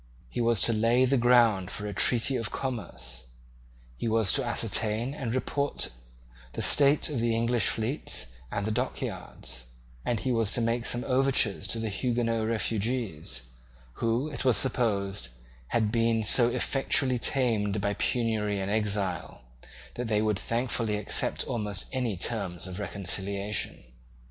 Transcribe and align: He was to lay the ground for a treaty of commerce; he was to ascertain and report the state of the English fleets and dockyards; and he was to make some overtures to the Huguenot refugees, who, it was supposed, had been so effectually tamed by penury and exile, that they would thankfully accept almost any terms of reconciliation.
He 0.31 0.41
was 0.41 0.61
to 0.61 0.73
lay 0.73 1.05
the 1.05 1.15
ground 1.15 1.69
for 1.69 1.85
a 1.85 1.93
treaty 1.93 2.35
of 2.35 2.49
commerce; 2.49 3.25
he 3.97 4.07
was 4.07 4.31
to 4.31 4.43
ascertain 4.43 5.13
and 5.13 5.35
report 5.35 5.89
the 6.53 6.63
state 6.63 7.07
of 7.11 7.19
the 7.19 7.35
English 7.35 7.67
fleets 7.67 8.25
and 8.51 8.73
dockyards; 8.73 9.65
and 10.03 10.19
he 10.19 10.31
was 10.31 10.49
to 10.53 10.59
make 10.61 10.87
some 10.87 11.03
overtures 11.03 11.67
to 11.67 11.77
the 11.79 11.89
Huguenot 11.89 12.47
refugees, 12.47 13.43
who, 13.97 14.27
it 14.27 14.43
was 14.43 14.57
supposed, 14.57 15.27
had 15.67 15.91
been 15.91 16.23
so 16.23 16.49
effectually 16.49 17.19
tamed 17.19 17.79
by 17.79 17.93
penury 17.93 18.59
and 18.59 18.71
exile, 18.71 19.41
that 19.93 20.07
they 20.07 20.23
would 20.23 20.39
thankfully 20.39 20.97
accept 20.97 21.43
almost 21.43 21.85
any 21.91 22.17
terms 22.17 22.65
of 22.65 22.79
reconciliation. 22.79 23.83